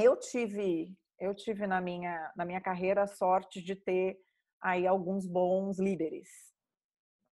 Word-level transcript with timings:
eu 0.00 0.16
tive, 0.16 0.96
eu 1.18 1.34
tive 1.34 1.66
na 1.66 1.80
minha, 1.80 2.32
na 2.36 2.44
minha 2.44 2.60
carreira 2.60 3.02
a 3.02 3.06
sorte 3.06 3.62
de 3.62 3.74
ter 3.74 4.20
aí 4.60 4.86
alguns 4.86 5.26
bons 5.26 5.78
líderes. 5.78 6.28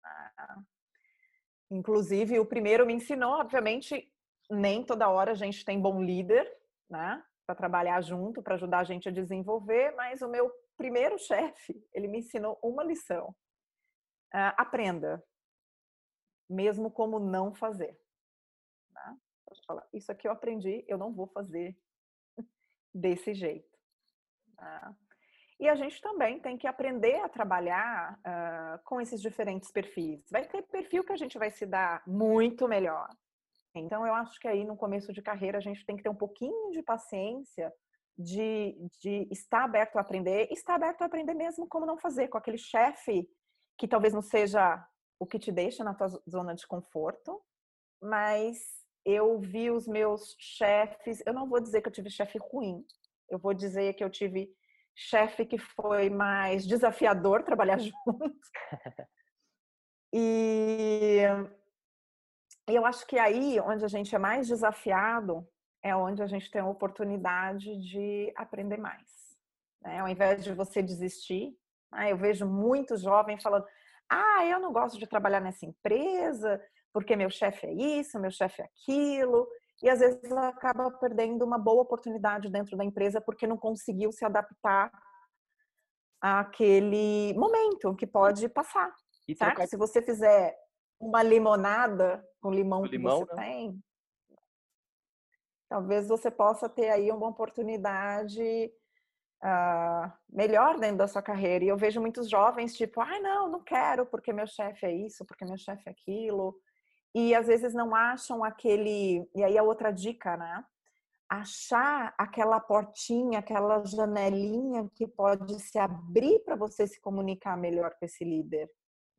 Ah, 0.03 0.59
inclusive, 1.69 2.39
o 2.39 2.45
primeiro 2.45 2.85
me 2.85 2.93
ensinou, 2.93 3.33
obviamente, 3.33 4.11
nem 4.49 4.83
toda 4.83 5.09
hora 5.09 5.31
a 5.31 5.35
gente 5.35 5.65
tem 5.65 5.79
bom 5.79 6.01
líder, 6.01 6.49
né? 6.89 7.23
Para 7.45 7.55
trabalhar 7.55 8.01
junto, 8.01 8.41
para 8.41 8.55
ajudar 8.55 8.79
a 8.79 8.83
gente 8.83 9.09
a 9.09 9.11
desenvolver, 9.11 9.93
mas 9.95 10.21
o 10.21 10.27
meu 10.27 10.51
primeiro 10.77 11.17
chefe, 11.19 11.85
ele 11.93 12.07
me 12.07 12.19
ensinou 12.19 12.57
uma 12.61 12.83
lição. 12.83 13.35
Uh, 14.33 14.51
aprenda, 14.57 15.23
mesmo 16.49 16.91
como 16.91 17.19
não 17.19 17.53
fazer. 17.53 17.97
Né? 18.91 19.17
Isso 19.93 20.11
aqui 20.11 20.27
eu 20.27 20.31
aprendi, 20.31 20.83
eu 20.87 20.97
não 20.97 21.13
vou 21.13 21.27
fazer 21.27 21.77
desse 22.97 23.33
jeito. 23.33 23.77
Né? 24.59 24.95
E 25.59 25.67
a 25.67 25.75
gente 25.75 25.99
também 26.01 26.39
tem 26.39 26.57
que 26.57 26.67
aprender 26.67 27.15
a 27.21 27.29
trabalhar 27.29 28.19
uh, 28.19 28.83
com 28.83 29.01
esses 29.01 29.19
diferentes 29.21 29.71
perfis. 29.71 30.23
Vai 30.29 30.47
ter 30.47 30.61
perfil 30.63 31.03
que 31.03 31.13
a 31.13 31.17
gente 31.17 31.37
vai 31.37 31.49
se 31.49 31.65
dar 31.65 32.03
muito 32.05 32.67
melhor. 32.67 33.09
Então, 33.73 34.05
eu 34.05 34.13
acho 34.13 34.39
que 34.39 34.47
aí 34.47 34.63
no 34.63 34.75
começo 34.75 35.11
de 35.11 35.21
carreira 35.21 35.57
a 35.57 35.61
gente 35.61 35.85
tem 35.85 35.95
que 35.95 36.03
ter 36.03 36.09
um 36.09 36.15
pouquinho 36.15 36.71
de 36.71 36.83
paciência 36.83 37.73
de, 38.17 38.75
de 38.99 39.27
estar 39.31 39.63
aberto 39.63 39.97
a 39.97 40.01
aprender, 40.01 40.47
estar 40.51 40.75
aberto 40.75 41.01
a 41.01 41.05
aprender 41.05 41.33
mesmo 41.33 41.67
como 41.67 41.85
não 41.85 41.97
fazer, 41.97 42.27
com 42.27 42.37
aquele 42.37 42.57
chefe 42.57 43.27
que 43.77 43.87
talvez 43.87 44.13
não 44.13 44.21
seja 44.21 44.83
o 45.19 45.25
que 45.25 45.39
te 45.39 45.51
deixa 45.51 45.83
na 45.83 45.93
tua 45.93 46.07
zona 46.29 46.53
de 46.55 46.65
conforto, 46.67 47.41
mas 48.01 48.57
eu 49.07 49.39
vi 49.39 49.71
os 49.71 49.87
meus 49.87 50.35
chefes, 50.37 51.23
eu 51.25 51.33
não 51.33 51.47
vou 51.47 51.61
dizer 51.61 51.81
que 51.81 51.87
eu 51.87 51.91
tive 51.93 52.09
chefe 52.09 52.37
ruim, 52.37 52.85
eu 53.29 53.39
vou 53.39 53.53
dizer 53.53 53.93
que 53.93 54.03
eu 54.03 54.09
tive 54.09 54.53
chefe 54.93 55.45
que 55.45 55.57
foi 55.57 56.09
mais 56.09 56.67
desafiador 56.67 57.41
trabalhar 57.47 57.79
junto. 57.79 58.37
e 60.13 61.21
eu 62.67 62.85
acho 62.85 63.07
que 63.07 63.17
aí 63.17 63.61
onde 63.61 63.85
a 63.85 63.87
gente 63.87 64.13
é 64.13 64.19
mais 64.19 64.45
desafiado 64.49 65.47
é 65.81 65.95
onde 65.95 66.21
a 66.21 66.27
gente 66.27 66.51
tem 66.51 66.59
a 66.59 66.67
oportunidade 66.67 67.77
de 67.77 68.33
aprender 68.35 68.77
mais. 68.77 69.37
Né? 69.81 69.99
Ao 69.99 70.09
invés 70.09 70.43
de 70.43 70.51
você 70.51 70.83
desistir, 70.83 71.55
né? 71.93 72.11
eu 72.11 72.17
vejo 72.17 72.45
muito 72.45 72.97
jovem 72.97 73.39
falando: 73.39 73.65
ah, 74.09 74.45
eu 74.45 74.59
não 74.59 74.71
gosto 74.71 74.97
de 74.97 75.07
trabalhar 75.07 75.39
nessa 75.39 75.65
empresa 75.65 76.61
porque 76.93 77.15
meu 77.15 77.29
chefe 77.29 77.67
é 77.67 77.73
isso, 77.73 78.19
meu 78.19 78.31
chefe 78.31 78.61
é 78.61 78.65
aquilo. 78.65 79.47
E 79.83 79.89
às 79.89 79.99
vezes 79.99 80.31
acaba 80.31 80.89
perdendo 80.91 81.45
uma 81.45 81.59
boa 81.59 81.83
oportunidade 81.83 82.49
dentro 82.49 82.75
da 82.75 82.83
empresa 82.83 83.21
porque 83.21 83.45
não 83.45 83.57
conseguiu 83.57 84.11
se 84.11 84.25
adaptar 84.25 84.91
àquele 86.19 87.35
momento 87.35 87.95
que 87.95 88.07
pode 88.07 88.49
passar. 88.49 88.91
E 89.27 89.35
trocar... 89.35 89.67
Se 89.67 89.77
você 89.77 90.01
fizer 90.01 90.57
uma 90.99 91.21
limonada 91.21 92.25
com 92.41 92.49
limão, 92.49 92.83
limão 92.85 93.19
que 93.25 93.27
você 93.27 93.35
né? 93.35 93.45
tem, 93.45 93.83
talvez 95.69 96.07
você 96.07 96.31
possa 96.31 96.67
ter 96.67 96.89
aí 96.89 97.11
uma 97.11 97.27
oportunidade 97.27 98.71
uh, 99.43 100.11
melhor 100.29 100.79
dentro 100.79 100.97
da 100.97 101.07
sua 101.07 101.21
carreira. 101.21 101.65
E 101.65 101.67
eu 101.67 101.77
vejo 101.77 102.01
muitos 102.01 102.29
jovens 102.29 102.75
tipo, 102.75 103.01
ai 103.01 103.17
ah, 103.17 103.21
não, 103.21 103.49
não 103.49 103.63
quero 103.63 104.05
porque 104.05 104.33
meu 104.33 104.47
chefe 104.47 104.85
é 104.85 104.91
isso, 104.91 105.25
porque 105.25 105.45
meu 105.45 105.57
chefe 105.57 105.83
é 105.87 105.91
aquilo. 105.91 106.55
E 107.13 107.33
às 107.33 107.47
vezes 107.47 107.73
não 107.73 107.95
acham 107.95 108.43
aquele. 108.43 109.27
E 109.35 109.43
aí 109.43 109.57
a 109.57 109.63
outra 109.63 109.91
dica, 109.91 110.37
né? 110.37 110.63
Achar 111.29 112.13
aquela 112.17 112.59
portinha, 112.59 113.39
aquela 113.39 113.83
janelinha 113.85 114.89
que 114.95 115.07
pode 115.07 115.59
se 115.59 115.77
abrir 115.77 116.39
para 116.39 116.55
você 116.55 116.87
se 116.87 117.01
comunicar 117.01 117.57
melhor 117.57 117.93
com 117.99 118.05
esse 118.05 118.23
líder, 118.23 118.69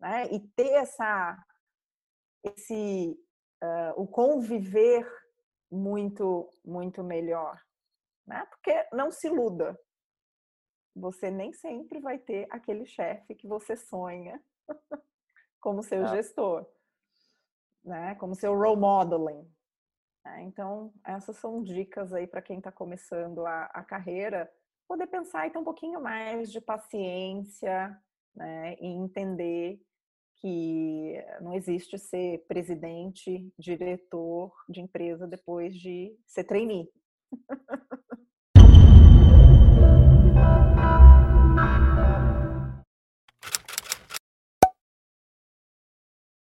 né? 0.00 0.26
E 0.30 0.40
ter 0.40 0.70
essa, 0.74 1.36
esse, 2.44 3.18
uh, 3.62 4.00
o 4.00 4.06
conviver 4.06 5.06
muito, 5.70 6.48
muito 6.64 7.02
melhor. 7.04 7.60
Né? 8.26 8.46
Porque 8.50 8.86
não 8.92 9.10
se 9.10 9.26
iluda. 9.26 9.78
Você 10.98 11.30
nem 11.30 11.52
sempre 11.52 12.00
vai 12.00 12.18
ter 12.18 12.46
aquele 12.50 12.84
chefe 12.86 13.34
que 13.34 13.46
você 13.46 13.76
sonha 13.76 14.42
como 15.60 15.82
seu 15.82 16.04
é. 16.04 16.08
gestor, 16.08 16.66
né? 17.84 18.14
como 18.16 18.34
seu 18.34 18.54
role 18.54 18.80
modeling. 18.80 19.48
Né? 20.24 20.42
Então, 20.42 20.92
essas 21.04 21.36
são 21.36 21.62
dicas 21.62 22.12
aí 22.12 22.26
para 22.26 22.42
quem 22.42 22.58
está 22.58 22.72
começando 22.72 23.46
a, 23.46 23.64
a 23.66 23.84
carreira, 23.84 24.50
poder 24.86 25.06
pensar 25.06 25.46
e 25.46 25.50
ter 25.50 25.58
um 25.58 25.64
pouquinho 25.64 26.00
mais 26.00 26.50
de 26.50 26.60
paciência 26.60 27.96
né? 28.34 28.76
e 28.80 28.86
entender 28.86 29.80
que 30.40 31.14
não 31.40 31.52
existe 31.52 31.98
ser 31.98 32.44
presidente, 32.46 33.52
diretor 33.58 34.52
de 34.68 34.80
empresa 34.80 35.26
depois 35.26 35.74
de 35.74 36.16
ser 36.26 36.44
trainee. 36.44 36.88